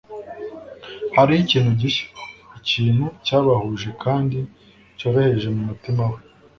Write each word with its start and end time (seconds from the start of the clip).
hariho 1.15 1.39
ikintu 1.45 1.71
gishya, 1.81 2.07
ikintu 2.59 3.05
cyabahuje 3.25 3.89
kandi 4.03 4.37
cyoroheje 4.97 5.47
mumutima 5.55 6.03
we 6.11 6.19